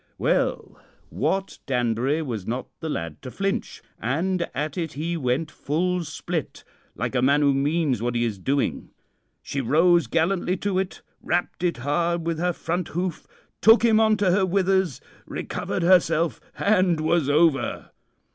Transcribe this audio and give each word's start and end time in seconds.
"Well, 0.17 0.81
Wat 1.11 1.59
Danbury 1.67 2.23
was 2.23 2.47
not 2.47 2.67
the 2.79 2.89
lad 2.89 3.21
to 3.21 3.29
flinch, 3.29 3.83
and 3.99 4.47
at 4.51 4.75
it 4.75 4.93
he 4.93 5.15
went 5.15 5.51
full 5.51 6.03
split, 6.03 6.63
like 6.95 7.13
a 7.13 7.21
man 7.21 7.41
who 7.41 7.53
means 7.53 8.01
what 8.01 8.15
he 8.15 8.23
is 8.25 8.39
doing. 8.39 8.89
She 9.43 9.61
rose 9.61 10.07
gallantly 10.07 10.57
to 10.57 10.79
it, 10.79 11.03
rapped 11.21 11.63
it 11.63 11.77
hard 11.77 12.25
with 12.25 12.39
her 12.39 12.51
front 12.51 12.87
hoof, 12.87 13.27
shook 13.63 13.85
him 13.85 13.99
on 13.99 14.17
to 14.17 14.31
her 14.31 14.43
withers, 14.43 15.01
recovered 15.27 15.83
herself, 15.83 16.41
and 16.57 16.99
was 16.99 17.29
over. 17.29 17.91